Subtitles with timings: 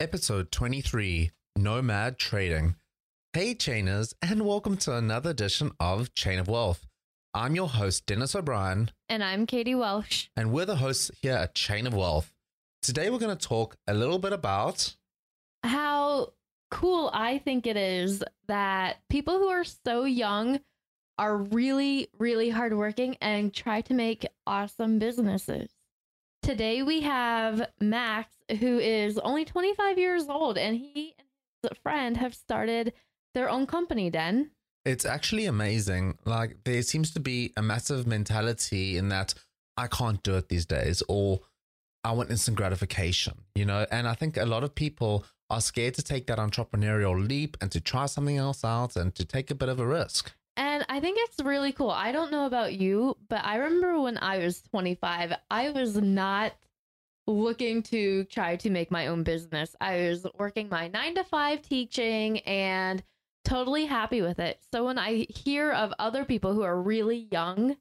[0.00, 2.74] Episode 23 Nomad Trading.
[3.32, 6.86] Hey, chainers, and welcome to another edition of Chain of Wealth.
[7.32, 10.26] I'm your host, Dennis O'Brien, And I'm Katie Welsh.
[10.36, 12.32] and we're the hosts here at Chain of Wealth.
[12.82, 14.94] Today, we're going to talk a little bit about
[15.62, 16.32] How
[16.70, 20.60] cool I think it is that people who are so young
[21.18, 25.70] are really, really hardworking and try to make awesome businesses.
[26.44, 31.26] Today we have Max, who is only 25 years old, and he and
[31.62, 32.92] his friend have started
[33.32, 34.50] their own company, Den.
[34.84, 36.18] it's actually amazing.
[36.26, 39.32] Like, there seems to be a massive mentality in that
[39.78, 41.40] I can't do it these days, or
[42.04, 43.86] I want instant gratification, you know?
[43.90, 47.72] And I think a lot of people are scared to take that entrepreneurial leap and
[47.72, 50.32] to try something else out and to take a bit of a risk.
[50.94, 51.90] I think it's really cool.
[51.90, 56.52] I don't know about you, but I remember when I was 25, I was not
[57.26, 59.74] looking to try to make my own business.
[59.80, 63.02] I was working my nine to five teaching and
[63.44, 64.60] totally happy with it.
[64.72, 67.76] So when I hear of other people who are really young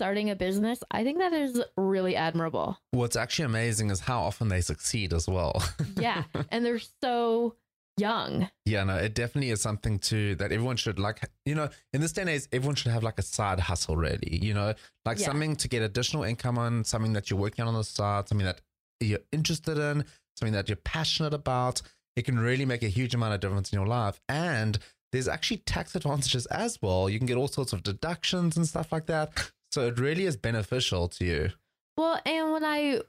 [0.00, 2.76] starting a business, I think that is really admirable.
[2.90, 5.62] What's actually amazing is how often they succeed as well.
[5.96, 6.24] Yeah.
[6.50, 7.54] and they're so
[7.98, 8.48] young.
[8.64, 11.20] yeah, no, it definitely is something to that everyone should like.
[11.44, 14.38] You know, in this day and age, everyone should have like a side hustle, really.
[14.42, 15.26] You know, like Yeah.
[15.26, 18.46] something to get additional income on, something that you're working on on the side, something
[18.46, 18.60] that
[19.00, 20.04] you're interested in,
[20.36, 21.82] something that you're passionate about.
[22.16, 24.20] It can really make a huge amount of difference in your life.
[24.28, 24.78] And
[25.12, 27.08] there's actually tax advantages as well.
[27.08, 29.52] You can get all sorts of deductions and stuff like that.
[29.70, 31.50] So it really is beneficial to you.
[31.96, 33.02] Well, and when I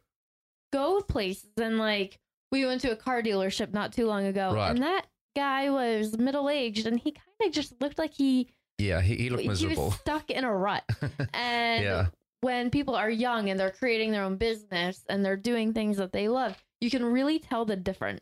[0.73, 2.19] go places and like
[2.51, 4.71] we went to a car dealership not too long ago, Right.
[4.71, 5.05] and that
[5.35, 9.29] guy was middle aged and he kind of just looked like he Yeah, he, he
[9.29, 9.85] looked he miserable.
[9.87, 10.83] was stuck in a rut.
[11.33, 12.05] And Yeah.
[12.41, 16.11] when people are young and they're creating their own business and they're doing things that
[16.11, 18.21] they love, you can really tell the difference.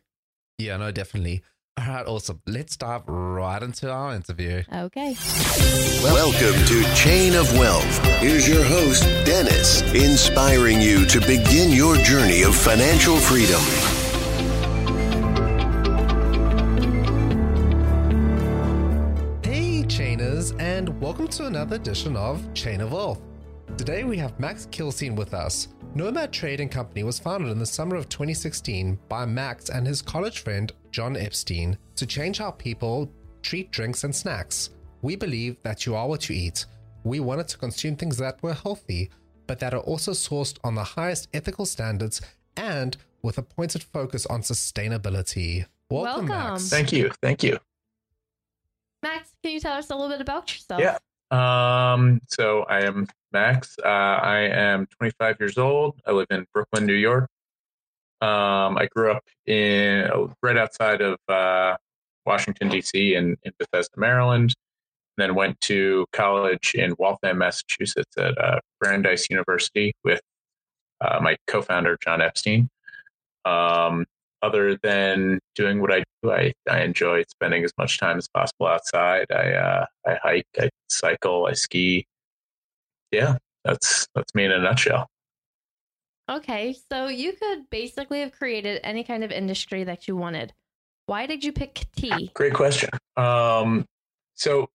[0.58, 1.42] Yeah, no, definitely.
[1.78, 2.42] All right, awesome.
[2.44, 4.64] Let's dive right into our interview.
[4.74, 5.14] Okay.
[6.02, 8.04] Welcome to Chain of Wealth.
[8.20, 13.60] Here's your host, Dennis, inspiring you to begin your journey of financial freedom.
[20.38, 23.20] Chainers, and welcome to another edition of Chain of Wealth.
[23.76, 25.66] Today we have Max Keilson with us.
[25.96, 30.40] Nomad Trading Company was founded in the summer of 2016 by Max and his college
[30.40, 33.10] friend John Epstein to change how people
[33.42, 34.70] treat drinks and snacks.
[35.02, 36.66] We believe that you are what you eat.
[37.02, 39.10] We wanted to consume things that were healthy,
[39.48, 42.20] but that are also sourced on the highest ethical standards
[42.56, 45.66] and with a pointed focus on sustainability.
[45.90, 46.52] Welcome, Welcome.
[46.52, 46.68] Max.
[46.68, 47.10] Thank you.
[47.22, 47.58] Thank you.
[49.02, 50.80] Max, can you tell us a little bit about yourself?
[50.80, 50.98] Yeah.
[51.30, 53.76] Um, so I am Max.
[53.84, 56.00] Uh, I am 25 years old.
[56.06, 57.28] I live in Brooklyn, New York.
[58.20, 60.10] Um, I grew up in
[60.42, 61.76] right outside of uh,
[62.26, 63.14] Washington D.C.
[63.14, 64.54] in, in Bethesda, Maryland.
[65.16, 70.20] Then went to college in Waltham, Massachusetts, at uh, Brandeis University with
[71.00, 72.68] uh, my co-founder John Epstein.
[73.44, 74.06] Um,
[74.42, 78.66] other than doing what I do, I, I enjoy spending as much time as possible
[78.66, 79.26] outside.
[79.30, 82.06] I uh, I hike, I cycle, I ski.
[83.10, 85.08] Yeah, that's that's me in a nutshell.
[86.30, 86.76] Okay.
[86.90, 90.52] So you could basically have created any kind of industry that you wanted.
[91.06, 92.30] Why did you pick tea?
[92.34, 92.90] Great question.
[93.16, 93.86] Um,
[94.34, 94.68] so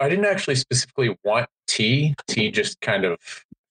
[0.00, 2.14] I didn't actually specifically want tea.
[2.26, 3.18] Tea just kind of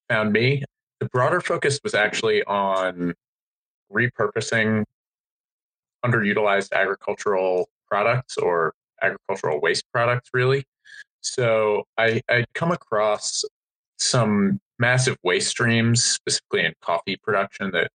[0.08, 0.64] found me.
[1.02, 3.14] The broader focus was actually on
[3.92, 4.86] repurposing
[6.06, 10.64] underutilized agricultural products or agricultural waste products, really.
[11.22, 13.44] So I, I'd come across
[13.98, 17.92] some massive waste streams, specifically in coffee production, that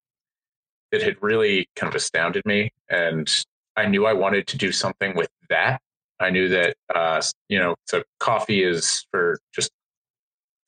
[0.90, 3.30] that had really kind of astounded me, and
[3.76, 5.82] I knew I wanted to do something with that.
[6.18, 9.70] I knew that uh, you know, so coffee is for just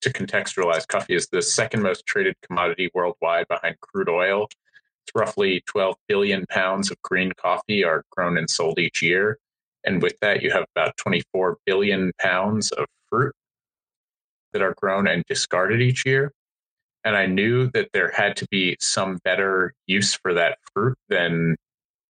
[0.02, 4.48] to contextualize, coffee is the second most traded commodity worldwide behind crude oil.
[5.14, 9.38] Roughly 12 billion pounds of green coffee are grown and sold each year.
[9.84, 13.34] And with that, you have about 24 billion pounds of fruit
[14.52, 16.32] that are grown and discarded each year.
[17.04, 21.56] And I knew that there had to be some better use for that fruit than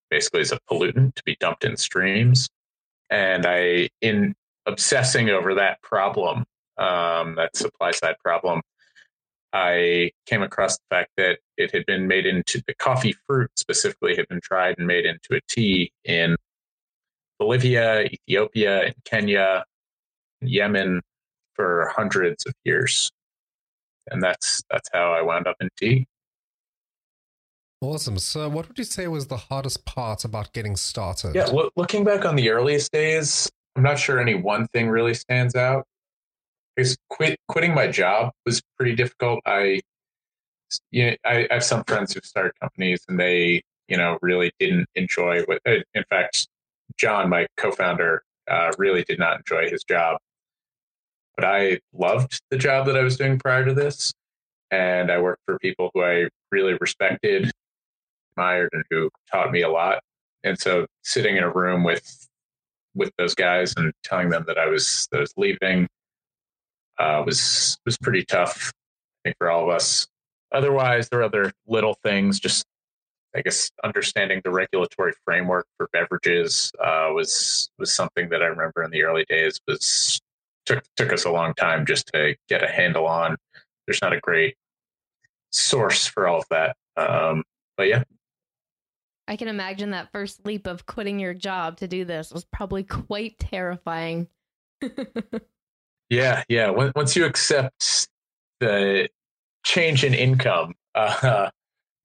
[0.10, 2.50] basically as a pollutant to be dumped in streams.
[3.10, 4.34] And I, in
[4.66, 6.46] obsessing over that problem,
[6.78, 8.62] um, that supply side problem,
[9.54, 14.16] I came across the fact that it had been made into the coffee fruit specifically
[14.16, 16.36] had been tried and made into a tea in
[17.40, 19.64] Bolivia, Ethiopia, and Kenya,
[20.42, 21.02] and Yemen
[21.56, 23.12] for hundreds of years.
[24.12, 26.08] And that's that's how I wound up in tea.
[27.82, 28.20] Awesome.
[28.20, 31.34] So, what would you say was the hardest part about getting started?
[31.34, 35.14] Yeah, lo- looking back on the earliest days, I'm not sure any one thing really
[35.14, 35.86] stands out.
[36.80, 39.42] Because quit quitting my job was pretty difficult.
[39.46, 39.82] I,
[40.92, 44.54] you know, I, I have some friends who started companies and they, you know, really
[44.62, 45.60] didn't enjoy what.
[45.68, 46.48] uh, In fact,
[46.96, 50.20] John, my co-founder, uh, really did not enjoy his job.
[51.36, 54.14] But I loved the job that I was doing prior to this,
[54.72, 57.52] and I worked for people who I really respected,
[58.32, 60.00] admired, and who taught me a lot.
[60.46, 62.26] And so, sitting in a room with
[62.96, 65.90] with those guys and telling them that I was that I was leaving
[67.00, 68.72] uh, was was pretty tough.
[68.74, 70.08] I think for all of us.
[70.52, 72.40] Otherwise, there are other little things.
[72.40, 72.66] Just
[73.36, 78.84] I guess understanding the regulatory framework for beverages uh, was was something that I remember
[78.84, 80.20] in the early days was
[80.66, 83.38] took took us a long time just to get a handle on.
[83.88, 84.56] There's not a great
[85.52, 86.76] source for all of that.
[86.98, 87.44] Um,
[87.78, 88.04] but yeah,
[89.30, 92.84] I can imagine that first leap of quitting your job to do this was probably
[92.84, 94.28] quite terrifying.
[96.10, 96.70] Yeah, yeah.
[96.70, 98.08] Once once you accept
[98.60, 99.10] the
[99.66, 101.50] change in income, uh,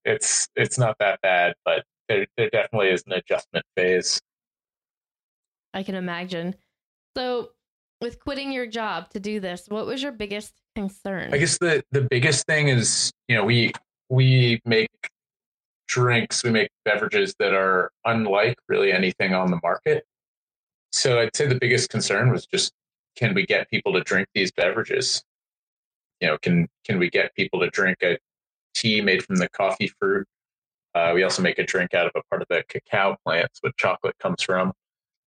[0.04, 4.20] it's it's not that bad, but there there definitely is an adjustment phase.
[5.72, 6.54] I can imagine.
[7.16, 7.50] So,
[8.00, 11.32] with quitting your job to do this, what was your biggest concern?
[11.32, 13.72] I guess the the biggest thing is you know we
[14.10, 14.90] we make
[15.88, 20.04] drinks, we make beverages that are unlike really anything on the market.
[20.92, 22.72] So I'd say the biggest concern was just
[23.16, 25.22] can we get people to drink these beverages?
[26.20, 28.19] You know, can can we get people to drink a
[28.75, 30.26] tea made from the coffee fruit?
[30.94, 33.72] Uh, we also make a drink out of a part of the cacao plants where
[33.76, 34.72] chocolate comes from.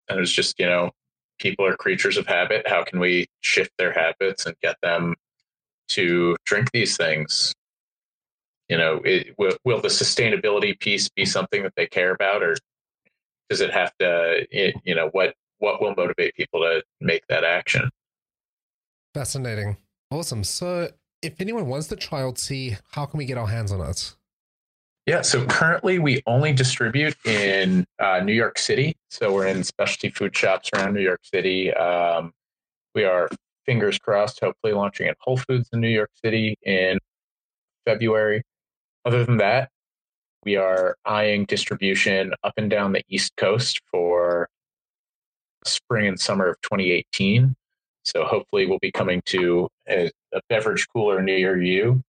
[0.09, 0.91] And it's just, you know,
[1.39, 2.67] people are creatures of habit.
[2.67, 5.15] How can we shift their habits and get them
[5.89, 7.53] to drink these things?
[8.67, 12.57] You know, it, will, will the sustainability piece be something that they care about, or
[13.49, 14.45] does it have to?
[14.83, 17.89] You know, what what will motivate people to make that action?
[19.13, 19.77] Fascinating.
[20.11, 20.43] Awesome.
[20.43, 20.89] So,
[21.21, 24.13] if anyone wants to try out tea, how can we get our hands on it?
[25.05, 28.95] Yeah, so currently we only distribute in uh, New York City.
[29.09, 31.73] So we're in specialty food shops around New York City.
[31.73, 32.33] Um,
[32.93, 33.29] we are,
[33.65, 36.99] fingers crossed, hopefully launching at Whole Foods in New York City in
[37.85, 38.43] February.
[39.05, 39.69] Other than that,
[40.45, 44.49] we are eyeing distribution up and down the East Coast for
[45.65, 47.55] spring and summer of 2018.
[48.03, 52.03] So hopefully we'll be coming to a, a beverage cooler near you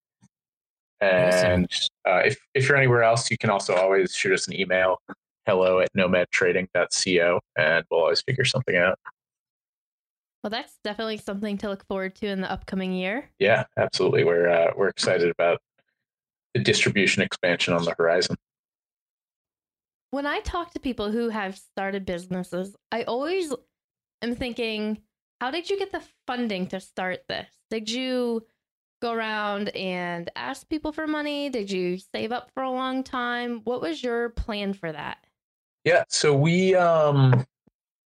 [1.04, 1.68] and
[2.06, 5.00] uh, if, if you're anywhere else, you can also always shoot us an email,
[5.46, 8.98] hello at nomadtrading.co, and we'll always figure something out.
[10.42, 13.30] well, that's definitely something to look forward to in the upcoming year.
[13.38, 14.24] Yeah, absolutely.
[14.24, 15.60] We're, uh, we're excited about
[16.54, 18.36] the distribution expansion on the horizon.
[20.14, 23.52] When I talk to people who have started businesses, I always
[24.22, 25.02] am thinking,
[25.40, 27.48] how did you get the funding to start this?
[27.68, 28.46] Did you
[29.02, 31.48] go around and ask people for money?
[31.48, 33.62] Did you save up for a long time?
[33.64, 35.18] What was your plan for that?
[35.82, 37.44] Yeah, so we um,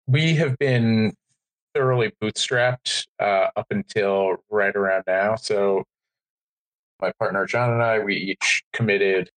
[0.07, 1.13] we have been
[1.75, 5.37] thoroughly bootstrapped uh, up until right around now.
[5.37, 5.85] So
[7.03, 9.31] my partner John and I, we each committed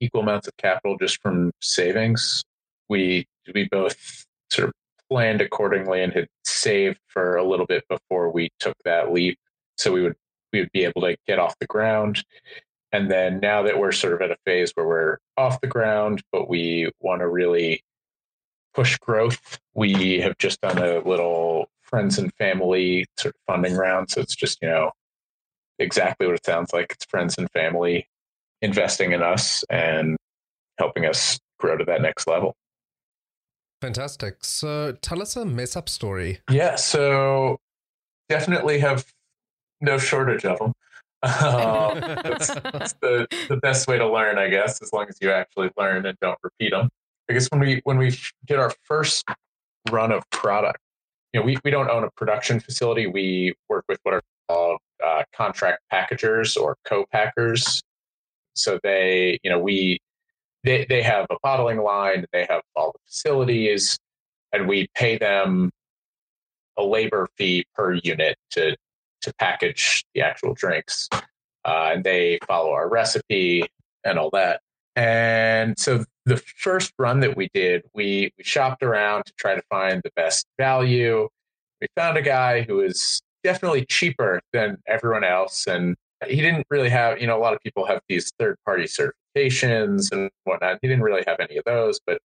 [0.00, 2.42] equal amounts of capital just from savings.
[2.88, 4.74] We we both sort of
[5.08, 9.38] planned accordingly and had saved for a little bit before we took that leap.
[9.76, 10.16] So we would
[10.52, 12.24] we would be able to get off the ground.
[12.92, 16.22] And then now that we're sort of at a phase where we're off the ground,
[16.32, 17.84] but we want to really
[18.74, 24.10] push growth, we have just done a little friends and family sort of funding round.
[24.10, 24.90] So it's just, you know,
[25.78, 26.92] exactly what it sounds like.
[26.92, 28.08] It's friends and family
[28.62, 30.16] investing in us and
[30.78, 32.54] helping us grow to that next level.
[33.80, 34.44] Fantastic.
[34.44, 36.40] So, tell us a mess up story.
[36.50, 36.76] Yeah.
[36.76, 37.58] So
[38.28, 39.06] definitely have
[39.80, 40.72] no shortage of them.
[41.22, 45.30] Um, that's, that's the, the best way to learn, I guess, as long as you
[45.30, 46.88] actually learn and don't repeat them.
[47.28, 49.24] I guess when we when we did our first
[49.90, 50.80] run of product,
[51.32, 53.06] you know, we, we don't own a production facility.
[53.06, 57.82] We work with what are called uh, contract packagers or co-packers.
[58.62, 60.00] So they, you know, we
[60.64, 63.98] they they have a bottling line, they have all the facilities,
[64.52, 65.70] and we pay them
[66.78, 68.76] a labor fee per unit to
[69.22, 71.08] to package the actual drinks.
[71.64, 73.66] Uh, and they follow our recipe
[74.04, 74.60] and all that.
[74.96, 79.62] And so the first run that we did, we, we shopped around to try to
[79.68, 81.28] find the best value.
[81.80, 85.66] We found a guy who was definitely cheaper than everyone else.
[85.66, 85.96] And
[86.28, 90.12] he didn't really have, you know, a lot of people have these third party certifications
[90.12, 90.78] and whatnot.
[90.82, 92.20] He didn't really have any of those, but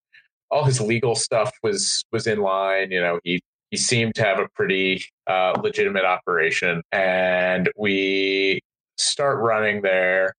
[0.52, 2.92] all his legal stuff was was in line.
[2.92, 8.62] You know, he he seemed to have a pretty uh, legitimate operation, and we
[8.98, 10.34] start running there,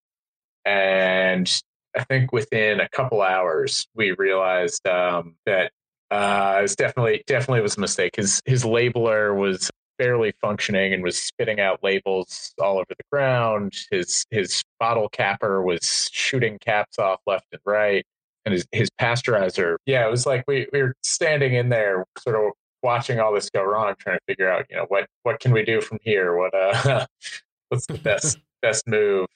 [0.64, 1.50] and
[1.96, 5.72] I think within a couple hours we realized um, that
[6.10, 8.16] uh, it was definitely definitely was a mistake.
[8.16, 13.74] His his labeler was barely functioning and was spitting out labels all over the ground.
[13.90, 18.04] His his bottle capper was shooting caps off left and right.
[18.44, 22.36] And his, his pasteurizer, yeah, it was like we, we were standing in there, sort
[22.36, 25.52] of watching all this go wrong, trying to figure out, you know, what what can
[25.52, 26.36] we do from here?
[26.36, 27.06] What uh,
[27.68, 29.26] what's the best best move?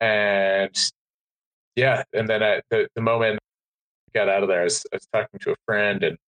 [0.00, 0.76] And
[1.76, 3.38] yeah, and then at the, the moment
[4.08, 6.18] I got out of there, I was, I was talking to a friend, and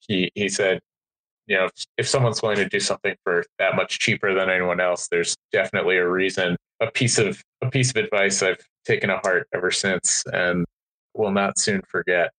[0.00, 0.80] he he said,
[1.48, 4.80] you know, if, if someone's willing to do something for that much cheaper than anyone
[4.80, 6.56] else, there's definitely a reason.
[6.80, 10.64] A piece of a piece of advice I've taken to heart ever since, and
[11.14, 12.30] will not soon forget.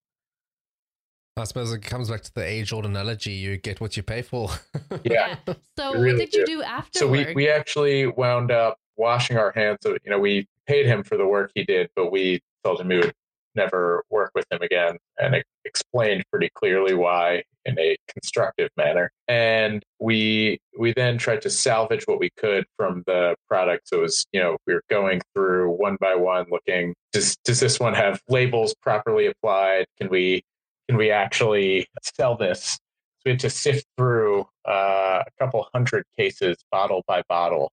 [1.35, 4.49] I suppose it comes back to the age-old analogy: you get what you pay for.
[5.03, 5.37] Yeah.
[5.77, 6.61] So really what did you do.
[6.61, 6.99] after?
[6.99, 9.79] So we we actually wound up washing our hands.
[9.81, 12.89] So, you know, we paid him for the work he did, but we told him
[12.89, 13.13] we would
[13.55, 19.11] never work with him again, and explained pretty clearly why in a constructive manner.
[19.27, 23.89] And we we then tried to salvage what we could from the product.
[23.89, 27.59] So it was you know we were going through one by one, looking does does
[27.59, 29.85] this one have labels properly applied?
[29.99, 30.43] Can we
[30.87, 32.73] can we actually sell this?
[33.19, 37.71] So we had to sift through uh, a couple hundred cases, bottle by bottle,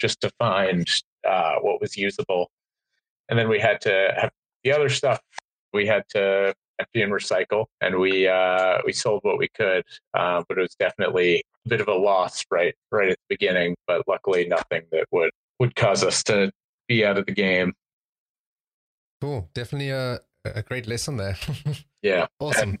[0.00, 0.88] just to find
[1.26, 2.50] uh, what was usable.
[3.28, 4.30] And then we had to have
[4.64, 5.20] the other stuff
[5.72, 9.84] we had to empty and recycle, and we uh, we sold what we could,
[10.14, 13.76] uh, but it was definitely a bit of a loss right right at the beginning.
[13.86, 16.50] But luckily, nothing that would would cause us to
[16.86, 17.74] be out of the game.
[19.20, 21.36] cool, definitely a a great lesson there.
[22.00, 22.78] Yeah, awesome.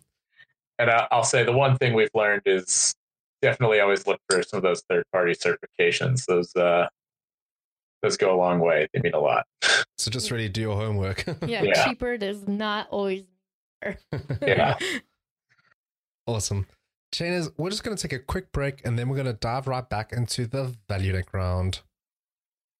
[0.78, 2.94] and I, I'll say the one thing we've learned is
[3.42, 6.24] definitely always look for some of those third party certifications.
[6.26, 6.86] Those uh,
[8.02, 8.86] those go a long way.
[8.94, 9.46] They mean a lot.
[9.96, 11.24] So just really do your homework.
[11.46, 11.84] yeah, Yeah.
[11.84, 13.24] cheaper does not always.
[14.42, 14.76] Yeah.
[16.26, 16.66] Awesome.
[17.14, 19.66] Chainers, we're just going to take a quick break and then we're going to dive
[19.66, 21.80] right back into the value deck round.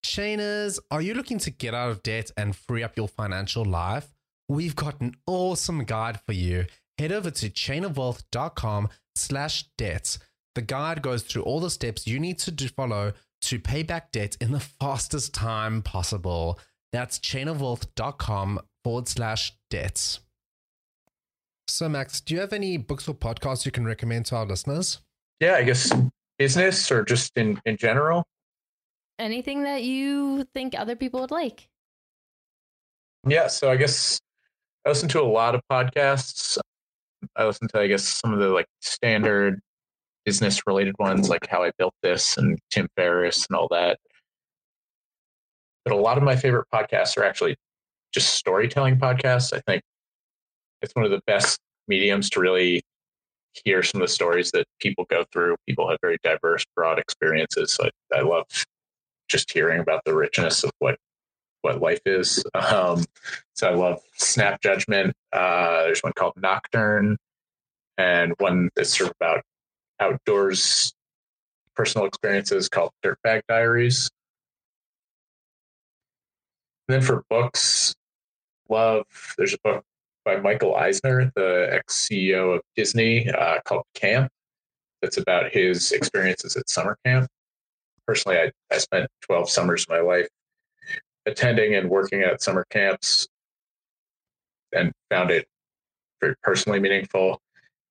[0.05, 4.09] Chainers, are you looking to get out of debt and free up your financial life?
[4.49, 6.67] We've got an awesome guide for you.
[6.99, 10.19] Head over to chainofwealth.com slash debts.
[10.55, 13.13] The guide goes through all the steps you need to follow
[13.49, 16.61] to pay back debt in the fastest time possible.
[16.93, 20.21] That's chainofwealth.com forward slash debts.
[21.67, 25.00] So, Max, do you have any books or podcasts you can recommend to our listeners?
[25.40, 25.90] Yeah, I guess
[26.38, 28.25] business or just in in general.
[29.19, 31.69] Anything that you think other people would like?
[33.26, 34.21] Yeah, so I guess
[34.85, 36.59] I listen to a lot of podcasts.
[37.35, 39.61] I listen to I guess some of the like standard
[40.28, 43.99] business related ones like How I Built This and Tim Ferriss and all that.
[45.87, 47.56] But a lot of my favorite podcasts are actually
[48.12, 49.54] just storytelling podcasts.
[49.56, 49.82] I think
[50.82, 52.82] it's one of the best mediums to really
[53.64, 55.56] hear some of the stories that people go through.
[55.66, 57.73] People have very diverse, broad experiences.
[57.73, 58.44] So I, I love
[59.30, 60.99] just hearing about the richness of what
[61.62, 62.44] what life is.
[62.54, 63.02] Um,
[63.54, 65.14] so I love Snap Judgment.
[65.32, 67.16] Uh, there's one called Nocturne,
[67.97, 69.42] and one that's sort of about
[70.00, 70.93] outdoors
[71.75, 74.11] personal experiences called Dirtbag Diaries.
[76.88, 77.95] And then for books,
[78.69, 79.05] love
[79.37, 79.85] there's a book
[80.25, 84.31] by Michael Eisner, the ex CEO of Disney, uh, called Camp.
[85.00, 87.28] That's about his experiences at summer camp.
[88.07, 90.28] Personally, I, I spent 12 summers of my life
[91.26, 93.28] attending and working at summer camps
[94.73, 95.47] and found it
[96.21, 97.40] very personally meaningful.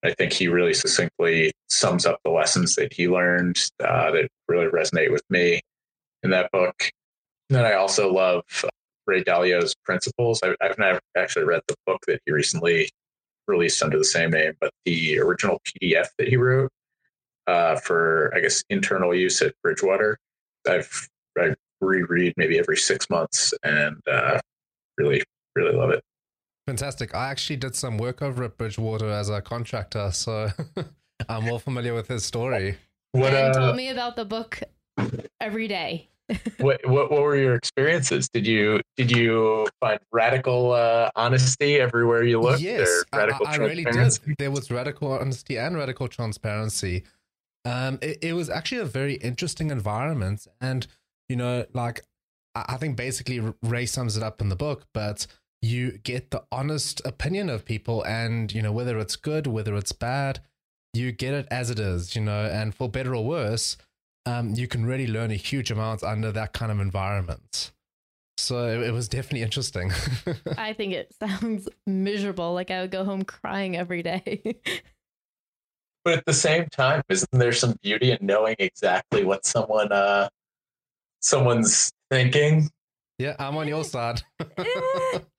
[0.08, 4.68] I think he really succinctly sums up the lessons that he learned uh, that really
[4.68, 5.60] resonate with me
[6.24, 6.90] in that book.
[7.50, 8.44] And then I also love
[9.06, 10.42] Ray Dalio's Principles.
[10.44, 12.90] I, I've never actually read the book that he recently
[13.48, 16.72] released under the same name, but the original PDF that he wrote
[17.48, 20.18] uh, for, I guess, internal use at Bridgewater,
[20.68, 21.10] I've
[21.40, 24.40] I reread maybe every six months and uh,
[24.98, 25.22] really,
[25.56, 26.04] really love it.
[26.68, 27.16] Fantastic.
[27.16, 30.50] I actually did some work over at Bridgewater as a contractor, so
[31.30, 32.78] I'm well familiar with his story.
[33.14, 34.60] What and uh, told me about the book
[35.40, 36.10] every day.
[36.58, 38.28] what, what what were your experiences?
[38.28, 42.60] Did you did you find radical uh, honesty everywhere you looked?
[42.60, 44.20] yes, or I, radical I really did.
[44.38, 47.06] There was radical honesty and radical transparency.
[47.64, 50.86] Um, it, it was actually a very interesting environment, and
[51.30, 52.02] you know, like
[52.54, 55.28] I think basically Ray sums it up in the book, but
[55.62, 59.92] you get the honest opinion of people and, you know, whether it's good, whether it's
[59.92, 60.40] bad,
[60.94, 63.78] you get it as it is, you know, and for better or worse,
[64.26, 67.72] um, you can really learn a huge amount under that kind of environment.
[68.38, 69.92] So it, it was definitely interesting.
[70.58, 72.54] I think it sounds miserable.
[72.54, 74.42] Like I would go home crying every day.
[76.06, 80.30] but at the same time, isn't there some beauty in knowing exactly what someone uh
[81.22, 82.70] someone's thinking?
[83.18, 84.22] Yeah, I'm on your side.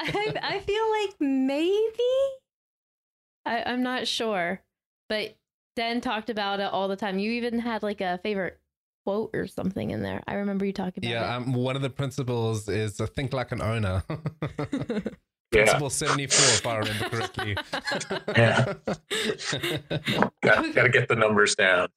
[0.00, 1.92] I, I feel like maybe
[3.44, 4.62] I, I'm not sure,
[5.08, 5.36] but
[5.76, 7.18] Den talked about it all the time.
[7.18, 8.58] You even had like a favorite
[9.04, 10.22] quote or something in there.
[10.26, 11.10] I remember you talking about.
[11.10, 11.36] Yeah, it.
[11.36, 14.02] um, one of the principles is to think like an owner.
[15.52, 15.64] Yeah.
[15.64, 17.56] Principle 74, if I remember correctly.
[18.28, 18.74] Yeah.
[20.42, 21.88] got, got to get the numbers down.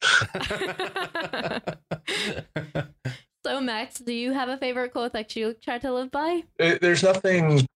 [3.46, 6.46] so, Max, do you have a favorite quote that you try to live by?
[6.58, 7.68] There's nothing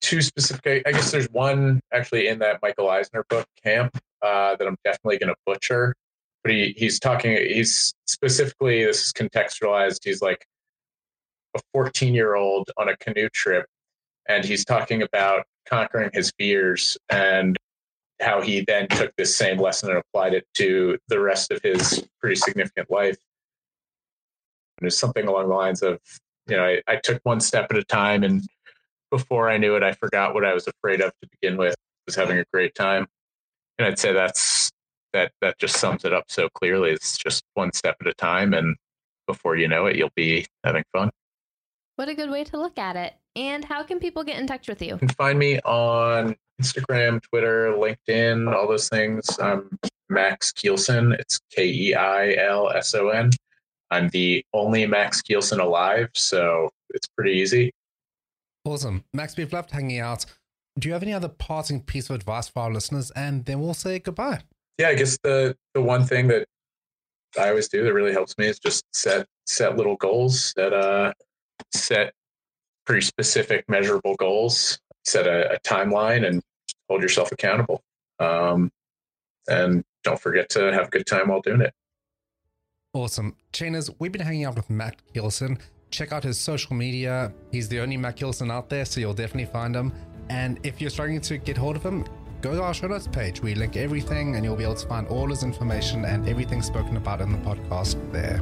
[0.00, 0.82] too specific.
[0.86, 5.18] I guess there's one actually in that Michael Eisner book, Camp, uh, that I'm definitely
[5.18, 5.94] going to butcher.
[6.42, 9.98] But he, he's talking, he's specifically, this is contextualized.
[10.04, 10.46] He's like
[11.56, 13.66] a 14 year old on a canoe trip,
[14.28, 17.56] and he's talking about conquering his fears and
[18.20, 22.06] how he then took this same lesson and applied it to the rest of his
[22.20, 23.16] pretty significant life.
[24.78, 25.98] And it's something along the lines of,
[26.46, 28.42] you know, I, I took one step at a time and
[29.10, 31.72] before I knew it, I forgot what I was afraid of to begin with.
[31.72, 33.06] I was having a great time.
[33.78, 34.70] And I'd say that's
[35.12, 36.90] that that just sums it up so clearly.
[36.90, 38.76] It's just one step at a time and
[39.26, 41.10] before you know it, you'll be having fun.
[41.96, 43.14] What a good way to look at it.
[43.36, 44.94] And how can people get in touch with you?
[44.94, 49.38] You can find me on Instagram, Twitter, LinkedIn, all those things.
[49.38, 51.14] I'm Max Keilson.
[51.18, 53.30] It's K E I L S O N.
[53.90, 57.72] I'm the only Max Keilson alive, so it's pretty easy.
[58.64, 59.04] Awesome.
[59.14, 60.26] Max, we've loved hanging out.
[60.78, 63.10] Do you have any other parting piece of advice for our listeners?
[63.12, 64.40] And then we'll say goodbye.
[64.78, 66.46] Yeah, I guess the the one thing that
[67.38, 71.12] I always do that really helps me is just set set little goals that uh
[71.72, 72.12] set
[72.86, 76.42] pretty specific measurable goals, set a, a timeline and
[76.88, 77.82] hold yourself accountable.
[78.20, 78.70] Um
[79.48, 81.74] and don't forget to have a good time while doing it.
[82.92, 83.36] Awesome.
[83.52, 85.60] Chainers, we've been hanging out with Matt Keilson.
[85.90, 87.32] Check out his social media.
[87.50, 89.92] He's the only Matt out there, so you'll definitely find him.
[90.28, 92.04] And if you're struggling to get hold of him,
[92.40, 93.42] go to our show notes page.
[93.42, 96.96] We link everything, and you'll be able to find all his information and everything spoken
[96.96, 98.38] about in the podcast there.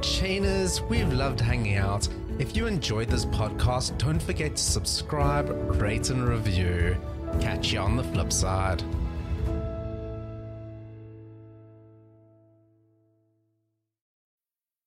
[0.00, 2.08] Chainers, we've loved hanging out.
[2.38, 5.50] If you enjoyed this podcast, don't forget to subscribe,
[5.80, 6.96] rate, and review.
[7.40, 8.82] Catch you on the flip side.